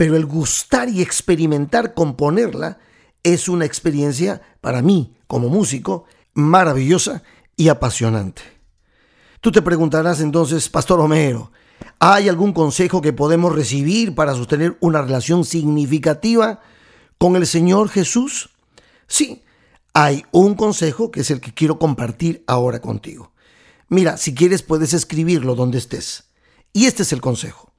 pero 0.00 0.16
el 0.16 0.24
gustar 0.24 0.88
y 0.88 1.02
experimentar 1.02 1.92
componerla 1.92 2.78
es 3.22 3.50
una 3.50 3.66
experiencia 3.66 4.40
para 4.62 4.80
mí 4.80 5.14
como 5.26 5.50
músico 5.50 6.06
maravillosa 6.32 7.22
y 7.54 7.68
apasionante. 7.68 8.40
Tú 9.42 9.52
te 9.52 9.60
preguntarás 9.60 10.22
entonces, 10.22 10.70
Pastor 10.70 11.00
Homero, 11.00 11.52
¿hay 11.98 12.30
algún 12.30 12.54
consejo 12.54 13.02
que 13.02 13.12
podemos 13.12 13.54
recibir 13.54 14.14
para 14.14 14.32
sostener 14.32 14.78
una 14.80 15.02
relación 15.02 15.44
significativa 15.44 16.62
con 17.18 17.36
el 17.36 17.46
Señor 17.46 17.90
Jesús? 17.90 18.48
Sí, 19.06 19.42
hay 19.92 20.24
un 20.30 20.54
consejo 20.54 21.10
que 21.10 21.20
es 21.20 21.30
el 21.30 21.42
que 21.42 21.52
quiero 21.52 21.78
compartir 21.78 22.42
ahora 22.46 22.80
contigo. 22.80 23.32
Mira, 23.90 24.16
si 24.16 24.34
quieres 24.34 24.62
puedes 24.62 24.94
escribirlo 24.94 25.54
donde 25.54 25.76
estés. 25.76 26.24
Y 26.72 26.86
este 26.86 27.02
es 27.02 27.12
el 27.12 27.20
consejo. 27.20 27.70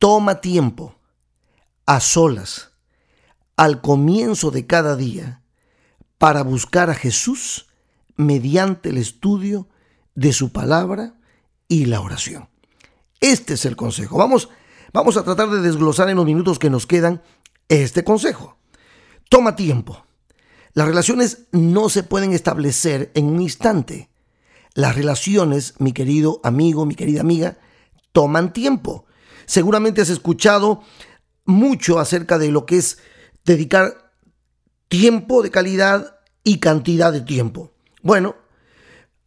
Toma 0.00 0.40
tiempo 0.40 0.96
a 1.90 1.98
solas 1.98 2.70
al 3.56 3.80
comienzo 3.80 4.52
de 4.52 4.64
cada 4.64 4.94
día 4.94 5.42
para 6.18 6.44
buscar 6.44 6.88
a 6.88 6.94
Jesús 6.94 7.66
mediante 8.14 8.90
el 8.90 8.96
estudio 8.96 9.66
de 10.14 10.32
su 10.32 10.52
palabra 10.52 11.16
y 11.66 11.86
la 11.86 12.00
oración. 12.00 12.48
Este 13.18 13.54
es 13.54 13.64
el 13.64 13.74
consejo. 13.74 14.18
Vamos, 14.18 14.50
vamos 14.92 15.16
a 15.16 15.24
tratar 15.24 15.50
de 15.50 15.62
desglosar 15.62 16.08
en 16.08 16.18
los 16.18 16.26
minutos 16.26 16.60
que 16.60 16.70
nos 16.70 16.86
quedan 16.86 17.22
este 17.68 18.04
consejo. 18.04 18.56
Toma 19.28 19.56
tiempo. 19.56 20.06
Las 20.74 20.86
relaciones 20.86 21.48
no 21.50 21.88
se 21.88 22.04
pueden 22.04 22.34
establecer 22.34 23.10
en 23.16 23.24
un 23.24 23.42
instante. 23.42 24.10
Las 24.74 24.94
relaciones, 24.94 25.74
mi 25.80 25.92
querido 25.92 26.40
amigo, 26.44 26.86
mi 26.86 26.94
querida 26.94 27.22
amiga, 27.22 27.58
toman 28.12 28.52
tiempo. 28.52 29.06
Seguramente 29.46 30.00
has 30.00 30.10
escuchado 30.10 30.84
mucho 31.50 31.98
acerca 31.98 32.38
de 32.38 32.50
lo 32.50 32.66
que 32.66 32.78
es 32.78 32.98
dedicar 33.44 34.12
tiempo 34.88 35.42
de 35.42 35.50
calidad 35.50 36.16
y 36.44 36.58
cantidad 36.58 37.12
de 37.12 37.20
tiempo. 37.20 37.72
Bueno, 38.02 38.36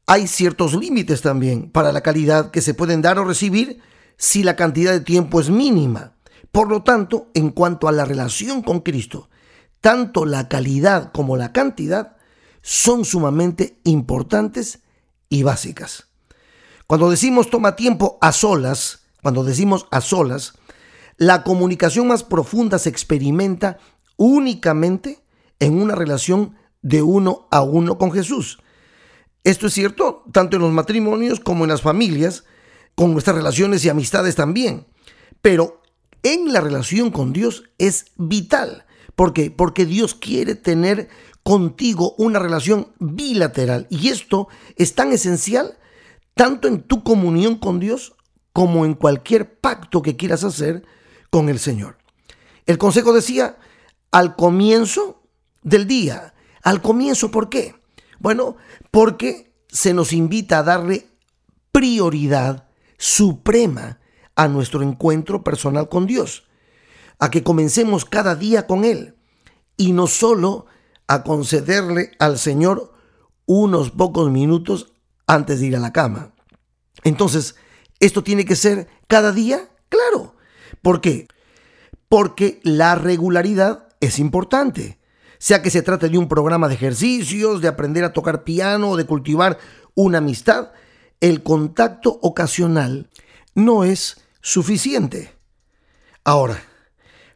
hay 0.05 0.27
ciertos 0.27 0.73
límites 0.73 1.21
también 1.21 1.71
para 1.71 1.91
la 1.91 2.01
calidad 2.01 2.51
que 2.51 2.61
se 2.61 2.73
pueden 2.73 3.01
dar 3.01 3.19
o 3.19 3.25
recibir 3.25 3.81
si 4.17 4.43
la 4.43 4.55
cantidad 4.55 4.91
de 4.91 4.99
tiempo 4.99 5.39
es 5.39 5.49
mínima. 5.49 6.15
Por 6.51 6.69
lo 6.69 6.83
tanto, 6.83 7.29
en 7.33 7.51
cuanto 7.51 7.87
a 7.87 7.91
la 7.91 8.05
relación 8.05 8.61
con 8.61 8.81
Cristo, 8.81 9.29
tanto 9.81 10.25
la 10.25 10.49
calidad 10.49 11.11
como 11.11 11.37
la 11.37 11.51
cantidad 11.51 12.17
son 12.61 13.05
sumamente 13.05 13.79
importantes 13.83 14.79
y 15.29 15.43
básicas. 15.43 16.07
Cuando 16.87 17.09
decimos 17.09 17.49
toma 17.49 17.75
tiempo 17.75 18.17
a 18.21 18.31
solas, 18.31 19.03
cuando 19.21 19.43
decimos 19.43 19.87
a 19.91 20.01
solas, 20.01 20.53
la 21.25 21.43
comunicación 21.43 22.07
más 22.07 22.23
profunda 22.23 22.79
se 22.79 22.89
experimenta 22.89 23.77
únicamente 24.17 25.23
en 25.59 25.81
una 25.81 25.95
relación 25.95 26.55
de 26.81 27.01
uno 27.01 27.47
a 27.51 27.61
uno 27.61 27.97
con 27.97 28.11
Jesús. 28.11 28.59
Esto 29.43 29.67
es 29.67 29.73
cierto 29.73 30.23
tanto 30.31 30.57
en 30.57 30.63
los 30.63 30.71
matrimonios 30.71 31.39
como 31.39 31.63
en 31.63 31.69
las 31.69 31.81
familias, 31.81 32.43
con 32.95 33.13
nuestras 33.13 33.35
relaciones 33.35 33.83
y 33.83 33.89
amistades 33.89 34.35
también. 34.35 34.85
Pero 35.41 35.81
en 36.23 36.53
la 36.53 36.61
relación 36.61 37.11
con 37.11 37.33
Dios 37.33 37.63
es 37.77 38.05
vital. 38.17 38.85
¿Por 39.15 39.33
qué? 39.33 39.51
Porque 39.51 39.85
Dios 39.85 40.15
quiere 40.15 40.55
tener 40.55 41.09
contigo 41.43 42.15
una 42.17 42.39
relación 42.39 42.93
bilateral. 42.99 43.87
Y 43.89 44.09
esto 44.09 44.47
es 44.77 44.95
tan 44.95 45.11
esencial 45.11 45.77
tanto 46.35 46.67
en 46.67 46.81
tu 46.81 47.03
comunión 47.03 47.57
con 47.57 47.79
Dios 47.79 48.15
como 48.53 48.85
en 48.85 48.93
cualquier 48.93 49.59
pacto 49.59 50.01
que 50.01 50.15
quieras 50.15 50.43
hacer 50.43 50.83
con 51.33 51.49
el 51.49 51.57
Señor. 51.57 51.97
El 52.67 52.77
consejo 52.77 53.11
decía, 53.11 53.57
al 54.11 54.35
comienzo 54.35 55.23
del 55.63 55.87
día. 55.87 56.35
Al 56.61 56.83
comienzo, 56.83 57.31
¿por 57.31 57.49
qué? 57.49 57.73
Bueno, 58.19 58.55
porque 58.91 59.51
se 59.67 59.95
nos 59.95 60.13
invita 60.13 60.59
a 60.59 60.63
darle 60.63 61.07
prioridad 61.71 62.67
suprema 62.99 63.99
a 64.35 64.47
nuestro 64.47 64.83
encuentro 64.83 65.43
personal 65.43 65.89
con 65.89 66.05
Dios, 66.05 66.43
a 67.17 67.31
que 67.31 67.41
comencemos 67.41 68.05
cada 68.05 68.35
día 68.35 68.67
con 68.67 68.85
Él 68.85 69.15
y 69.75 69.91
no 69.91 70.05
solo 70.05 70.67
a 71.07 71.23
concederle 71.23 72.11
al 72.19 72.37
Señor 72.37 72.93
unos 73.47 73.89
pocos 73.89 74.29
minutos 74.29 74.93
antes 75.25 75.61
de 75.61 75.65
ir 75.65 75.75
a 75.77 75.79
la 75.79 75.93
cama. 75.93 76.35
Entonces, 77.03 77.55
¿esto 77.99 78.23
tiene 78.23 78.45
que 78.45 78.55
ser 78.55 78.87
cada 79.07 79.31
día? 79.31 79.67
Claro. 79.89 80.32
¿Por 80.83 81.01
qué? 81.01 81.27
Porque 82.09 82.59
la 82.63 82.93
regularidad 82.93 83.87
es 84.01 84.19
importante. 84.19 84.99
Sea 85.39 85.61
que 85.63 85.71
se 85.71 85.81
trate 85.81 86.09
de 86.09 86.17
un 86.17 86.27
programa 86.27 86.67
de 86.67 86.75
ejercicios, 86.75 87.61
de 87.61 87.69
aprender 87.69 88.03
a 88.03 88.13
tocar 88.13 88.43
piano 88.43 88.91
o 88.91 88.97
de 88.97 89.05
cultivar 89.05 89.57
una 89.95 90.19
amistad, 90.19 90.71
el 91.21 91.41
contacto 91.41 92.19
ocasional 92.21 93.09
no 93.55 93.85
es 93.85 94.17
suficiente. 94.41 95.33
Ahora, 96.25 96.61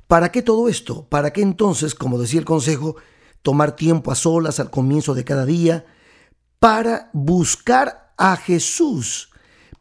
¿para 0.07 0.29
qué 0.31 0.41
todo 0.41 0.67
esto? 0.67 1.07
¿Para 1.07 1.31
qué 1.31 1.41
entonces, 1.41 1.95
como 1.95 2.19
decía 2.19 2.39
el 2.39 2.45
consejo, 2.45 2.97
tomar 3.41 3.77
tiempo 3.77 4.11
a 4.11 4.15
solas 4.15 4.59
al 4.59 4.69
comienzo 4.69 5.13
de 5.13 5.23
cada 5.23 5.45
día 5.45 5.85
para 6.59 7.09
buscar 7.13 8.13
a 8.17 8.35
Jesús? 8.35 9.31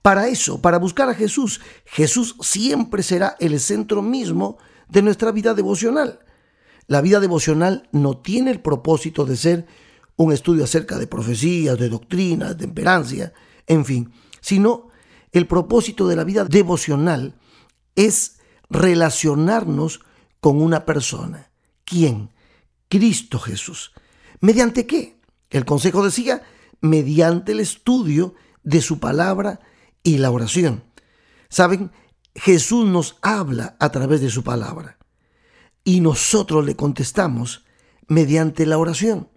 Para 0.07 0.29
eso, 0.29 0.63
para 0.63 0.79
buscar 0.79 1.09
a 1.09 1.15
Jesús. 1.15 1.61
Jesús 1.85 2.37
siempre 2.41 3.03
será 3.03 3.35
el 3.41 3.59
centro 3.59 4.03
mismo 4.03 4.57
de 4.89 5.03
nuestra 5.03 5.33
vida 5.33 5.53
devocional. 5.53 6.21
La 6.87 7.01
vida 7.01 7.19
devocional 7.19 7.89
no 7.91 8.17
tiene 8.19 8.53
el 8.53 8.61
propósito 8.61 9.25
de 9.25 9.37
ser 9.37 9.67
un 10.15 10.33
estudio 10.33 10.63
acerca 10.63 10.97
de 10.97 11.09
profecías, 11.09 11.77
de 11.77 11.89
doctrinas, 11.89 12.51
de 12.51 12.55
temperancia, 12.55 13.33
en 13.67 13.85
fin, 13.85 14.13
sino 14.41 14.91
el 15.33 15.49
propósito 15.49 16.07
de 16.07 16.15
la 16.15 16.23
vida 16.23 16.45
devocional 16.45 17.35
es 17.97 18.39
relacionarnos 18.71 20.03
con 20.39 20.63
una 20.63 20.85
persona. 20.85 21.51
¿Quién? 21.85 22.31
Cristo 22.89 23.41
Jesús. 23.41 23.91
¿Mediante 24.39 24.87
qué? 24.87 25.19
El 25.51 25.65
consejo 25.65 26.05
decía, 26.05 26.43
mediante 26.81 27.51
el 27.51 27.59
estudio 27.59 28.35
de 28.63 28.81
su 28.81 29.01
palabra 29.01 29.59
y 30.07 30.19
la 30.19 30.31
oración. 30.31 30.85
Saben, 31.49 31.91
Jesús 32.37 32.87
nos 32.87 33.17
habla 33.23 33.77
a 33.81 33.91
través 33.91 34.21
de 34.21 34.31
su 34.31 34.45
palabra 34.45 34.99
y 35.83 36.01
nosotros 36.01 36.65
le 36.65 36.77
contestamos 36.77 37.65
mediante 38.07 38.67
la 38.67 38.79
oración. 38.79 39.29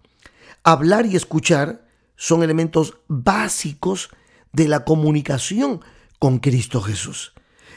Hablar 0.64 1.08
y 1.08 1.16
escuchar 1.16 1.88
son 2.16 2.44
elementos 2.44 3.00
básicos 3.08 4.12
de 4.54 4.68
la 4.68 4.86
comunicación 4.86 5.82
con 6.20 6.38
Cristo 6.38 6.82
Jesús. 6.82 7.34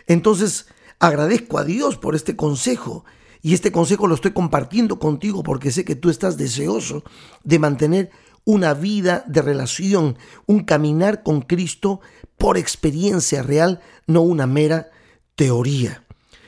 Entonces, 0.06 0.66
agradezco 0.98 1.56
a 1.56 1.64
Dios 1.64 1.96
por 1.96 2.14
este 2.14 2.36
consejo 2.36 3.06
y 3.40 3.54
este 3.54 3.72
consejo 3.72 4.06
lo 4.06 4.16
estoy 4.16 4.32
compartiendo 4.32 4.98
contigo 4.98 5.42
porque 5.42 5.70
sé 5.70 5.86
que 5.86 5.96
tú 5.96 6.10
estás 6.10 6.36
deseoso 6.36 7.04
de 7.42 7.58
mantener 7.58 8.10
una 8.44 8.74
vida 8.74 9.24
de 9.26 9.42
relación, 9.42 10.18
un 10.46 10.64
caminar 10.64 11.22
con 11.22 11.42
Cristo 11.42 12.00
por 12.38 12.58
experiencia 12.58 13.42
real, 13.42 13.80
no 14.06 14.22
una 14.22 14.46
mera 14.46 14.90
teoría. 15.34 16.04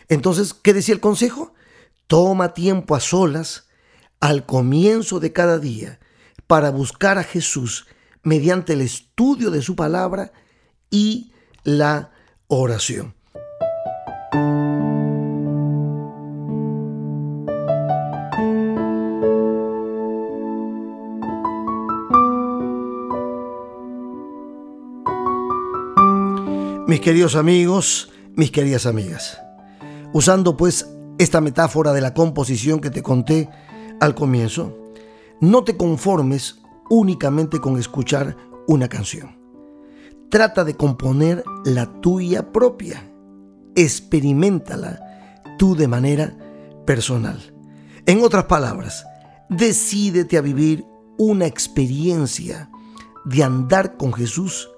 Entonces, 0.08 0.54
¿qué 0.54 0.74
decía 0.74 0.94
el 0.94 1.00
consejo? 1.00 1.54
Toma 2.06 2.52
tiempo 2.54 2.94
a 2.94 3.00
solas 3.00 3.68
al 4.20 4.46
comienzo 4.46 5.20
de 5.20 5.32
cada 5.32 5.58
día 5.58 5.98
para 6.46 6.70
buscar 6.70 7.18
a 7.18 7.24
Jesús 7.24 7.86
mediante 8.22 8.72
el 8.72 8.80
estudio 8.80 9.50
de 9.50 9.62
su 9.62 9.76
palabra 9.76 10.32
y 10.90 11.32
la 11.62 12.12
oración. 12.46 13.14
Mis 26.94 27.00
queridos 27.00 27.34
amigos, 27.34 28.12
mis 28.36 28.52
queridas 28.52 28.86
amigas, 28.86 29.40
usando 30.12 30.56
pues 30.56 30.88
esta 31.18 31.40
metáfora 31.40 31.92
de 31.92 32.00
la 32.00 32.14
composición 32.14 32.80
que 32.80 32.88
te 32.88 33.02
conté 33.02 33.50
al 34.00 34.14
comienzo, 34.14 34.78
no 35.40 35.64
te 35.64 35.76
conformes 35.76 36.60
únicamente 36.88 37.58
con 37.58 37.80
escuchar 37.80 38.36
una 38.68 38.88
canción. 38.88 39.36
Trata 40.30 40.62
de 40.62 40.76
componer 40.76 41.42
la 41.64 42.00
tuya 42.00 42.52
propia. 42.52 43.02
Experimentala 43.74 45.00
tú 45.58 45.74
de 45.74 45.88
manera 45.88 46.38
personal. 46.86 47.40
En 48.06 48.22
otras 48.22 48.44
palabras, 48.44 49.04
decídete 49.48 50.38
a 50.38 50.42
vivir 50.42 50.84
una 51.18 51.46
experiencia 51.46 52.70
de 53.24 53.42
andar 53.42 53.96
con 53.96 54.12
Jesús 54.12 54.68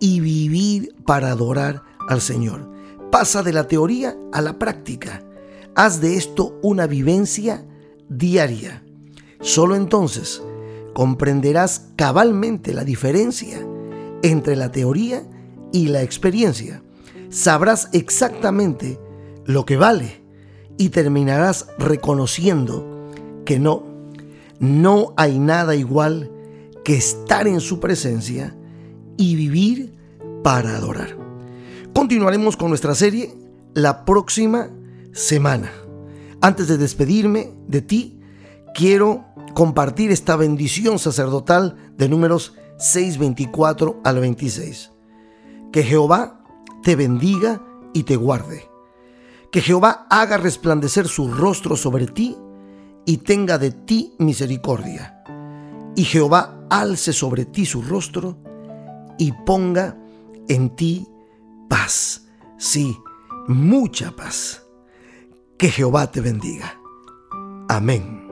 y 0.00 0.20
vivir 0.20 0.94
para 1.04 1.30
adorar 1.30 1.82
al 2.08 2.20
Señor. 2.20 2.68
Pasa 3.10 3.42
de 3.42 3.52
la 3.52 3.66
teoría 3.66 4.16
a 4.32 4.40
la 4.40 4.58
práctica. 4.58 5.22
Haz 5.74 6.00
de 6.00 6.16
esto 6.16 6.58
una 6.62 6.86
vivencia 6.86 7.64
diaria. 8.08 8.82
Solo 9.40 9.76
entonces 9.76 10.42
comprenderás 10.94 11.88
cabalmente 11.96 12.74
la 12.74 12.84
diferencia 12.84 13.64
entre 14.22 14.56
la 14.56 14.72
teoría 14.72 15.22
y 15.72 15.88
la 15.88 16.02
experiencia. 16.02 16.82
Sabrás 17.30 17.88
exactamente 17.92 18.98
lo 19.44 19.64
que 19.64 19.76
vale 19.76 20.22
y 20.76 20.88
terminarás 20.88 21.68
reconociendo 21.78 22.86
que 23.44 23.58
no, 23.58 23.84
no 24.58 25.14
hay 25.16 25.38
nada 25.38 25.74
igual 25.74 26.30
que 26.84 26.96
estar 26.96 27.46
en 27.46 27.60
su 27.60 27.80
presencia 27.80 28.57
y 29.18 29.36
vivir 29.36 29.94
para 30.42 30.76
adorar. 30.76 31.14
Continuaremos 31.92 32.56
con 32.56 32.70
nuestra 32.70 32.94
serie 32.94 33.34
la 33.74 34.06
próxima 34.06 34.70
semana. 35.12 35.70
Antes 36.40 36.68
de 36.68 36.78
despedirme 36.78 37.52
de 37.66 37.82
ti, 37.82 38.20
quiero 38.74 39.26
compartir 39.54 40.12
esta 40.12 40.36
bendición 40.36 40.98
sacerdotal 40.98 41.76
de 41.98 42.08
números 42.08 42.54
6:24 42.78 44.00
al 44.04 44.20
26. 44.20 44.92
Que 45.72 45.82
Jehová 45.82 46.44
te 46.82 46.96
bendiga 46.96 47.62
y 47.92 48.04
te 48.04 48.16
guarde. 48.16 48.70
Que 49.50 49.60
Jehová 49.60 50.06
haga 50.10 50.36
resplandecer 50.36 51.08
su 51.08 51.32
rostro 51.32 51.76
sobre 51.76 52.06
ti 52.06 52.36
y 53.04 53.18
tenga 53.18 53.58
de 53.58 53.72
ti 53.72 54.14
misericordia. 54.18 55.24
Y 55.96 56.04
Jehová 56.04 56.66
alce 56.70 57.12
sobre 57.12 57.44
ti 57.46 57.66
su 57.66 57.82
rostro 57.82 58.38
y 59.18 59.32
ponga 59.32 59.96
en 60.48 60.74
ti 60.76 61.06
paz. 61.68 62.26
Sí, 62.58 62.96
mucha 63.46 64.12
paz. 64.12 64.64
Que 65.58 65.70
Jehová 65.70 66.10
te 66.10 66.20
bendiga. 66.20 66.80
Amén. 67.68 68.27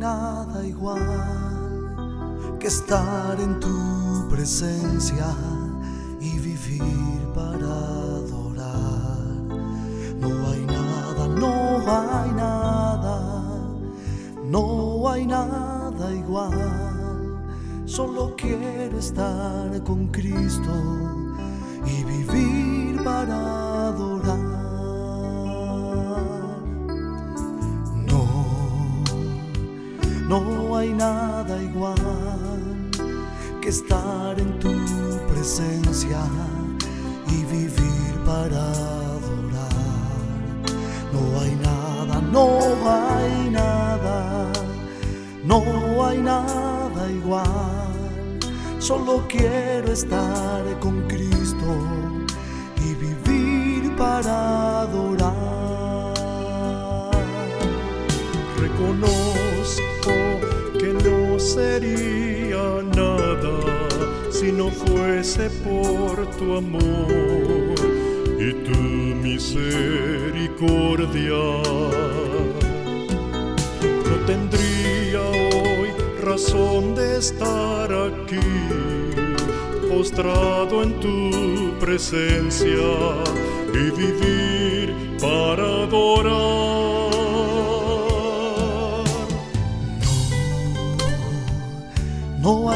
Nada 0.00 0.66
igual 0.66 2.56
que 2.58 2.68
estar 2.68 3.38
en 3.38 3.60
tu 3.60 4.26
presencia 4.30 5.26
y 6.20 6.38
vivir 6.38 7.20
para 7.34 7.66
adorar. 7.66 9.18
No 10.18 10.48
hay 10.48 10.64
nada, 10.64 11.28
no 11.28 11.52
hay 11.98 12.30
nada, 12.32 13.16
no 14.44 15.08
hay 15.08 15.26
nada 15.26 16.14
igual. 16.14 16.58
Solo 17.84 18.34
quiero 18.36 18.98
estar 18.98 19.82
con 19.84 20.08
Cristo 20.08 20.74
y 21.84 22.04
vivir 22.04 23.02
para 23.04 23.88
adorar. 23.88 24.09
Nada 31.00 31.62
igual 31.62 31.96
que 33.62 33.70
estar 33.70 34.38
en 34.38 34.58
tu 34.58 34.74
presencia 35.32 36.20
y 37.26 37.36
vivir 37.56 38.12
para 38.26 38.60
adorar. 39.16 39.70
No 41.14 41.22
hay 41.40 41.54
nada, 41.68 42.20
no 42.36 42.46
hay 42.98 43.50
nada, 43.50 44.52
no 45.42 45.58
hay 46.06 46.18
nada 46.18 47.02
igual. 47.10 48.38
Solo 48.78 49.24
quiero 49.26 49.92
estar 49.92 50.62
con 50.80 51.08
Cristo 51.08 51.70
y 52.84 52.88
vivir 53.06 53.96
para 53.96 54.82
adorar. 54.82 55.30
Reconozco 58.58 59.29
sería 61.40 62.82
nada 62.94 63.56
si 64.30 64.52
no 64.52 64.70
fuese 64.70 65.48
por 65.64 66.26
tu 66.36 66.56
amor 66.56 67.74
y 68.38 68.52
tu 68.64 68.78
misericordia. 69.26 70.52
No 74.08 74.16
tendría 74.26 75.22
hoy 75.22 75.88
razón 76.22 76.94
de 76.94 77.18
estar 77.18 77.90
aquí, 77.90 78.38
postrado 79.88 80.82
en 80.82 81.00
tu 81.00 81.78
presencia 81.80 82.90
y 83.72 83.90
vivir 83.98 84.94
para 85.20 85.84
adorar. 85.84 86.89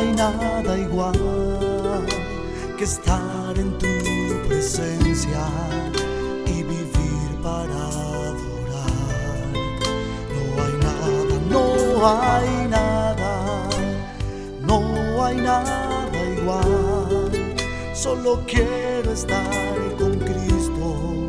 Hay 0.04 0.12
nada 0.12 0.78
igual 0.78 2.06
que 2.76 2.84
estar 2.84 3.58
en 3.58 3.78
tu 3.78 3.86
presencia 4.46 5.46
y 6.46 6.62
vivir 6.62 7.30
para 7.42 7.74
adorar. 7.88 8.84
No 10.52 10.62
hay 10.62 10.74
nada, 10.82 11.40
no 11.48 12.06
hay 12.06 12.68
nada, 12.68 13.68
no 14.60 15.24
hay 15.24 15.36
nada 15.36 16.18
igual. 16.38 17.30
Solo 17.94 18.42
quiero 18.46 19.12
estar 19.12 19.96
con 19.98 20.18
Cristo 20.18 21.23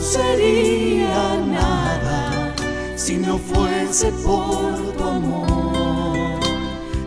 sería 0.00 1.36
nada 1.46 2.54
si 2.96 3.16
no 3.16 3.38
fuese 3.38 4.12
por 4.24 4.92
tu 4.96 5.04
amor 5.04 6.40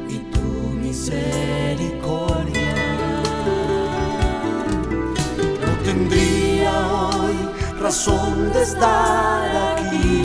y 0.10 0.18
tu 0.34 0.50
misericordia. 0.84 2.76
No 5.66 5.72
tendría 5.84 6.72
hoy 7.14 7.38
razón 7.80 8.52
de 8.54 8.62
estar 8.64 9.76
aquí, 9.78 10.24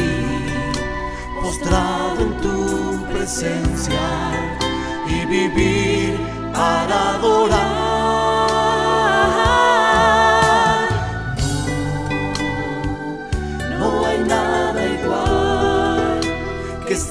postrado 1.43 2.21
en 2.21 2.41
tu 2.41 3.07
presencia 3.13 4.07
y 5.09 5.27
vivir 5.27 6.19
para 6.53 7.15
adorar. 7.15 7.76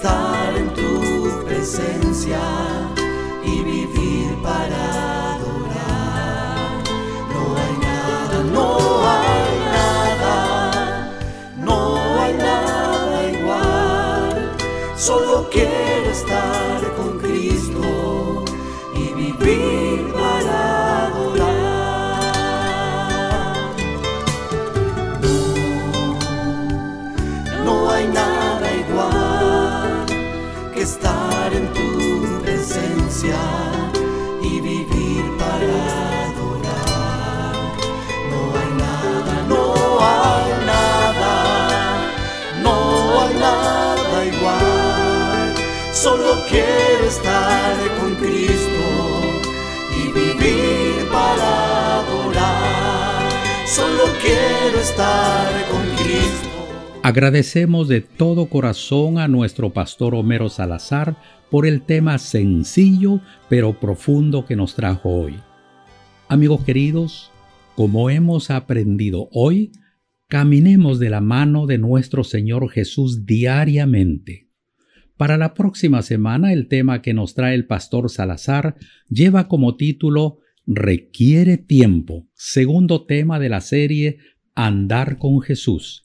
Estar 0.05 0.34
Agradecemos 57.15 57.87
de 57.87 58.01
todo 58.01 58.47
corazón 58.47 59.19
a 59.19 59.29
nuestro 59.29 59.71
pastor 59.71 60.15
Homero 60.15 60.49
Salazar 60.49 61.15
por 61.49 61.65
el 61.65 61.81
tema 61.83 62.17
sencillo 62.17 63.21
pero 63.47 63.79
profundo 63.79 64.45
que 64.45 64.57
nos 64.57 64.75
trajo 64.75 65.11
hoy. 65.11 65.35
Amigos 66.27 66.65
queridos, 66.65 67.31
como 67.77 68.09
hemos 68.09 68.51
aprendido 68.51 69.29
hoy, 69.31 69.71
caminemos 70.27 70.99
de 70.99 71.09
la 71.09 71.21
mano 71.21 71.67
de 71.67 71.77
nuestro 71.77 72.25
Señor 72.25 72.69
Jesús 72.69 73.25
diariamente. 73.25 74.49
Para 75.15 75.37
la 75.37 75.53
próxima 75.53 76.01
semana 76.01 76.51
el 76.51 76.67
tema 76.67 77.01
que 77.01 77.13
nos 77.13 77.33
trae 77.33 77.55
el 77.55 77.65
pastor 77.65 78.09
Salazar 78.09 78.75
lleva 79.07 79.47
como 79.47 79.77
título 79.77 80.39
Requiere 80.67 81.55
tiempo, 81.55 82.27
segundo 82.33 83.05
tema 83.05 83.39
de 83.39 83.47
la 83.47 83.61
serie 83.61 84.17
Andar 84.53 85.17
con 85.17 85.39
Jesús. 85.39 86.04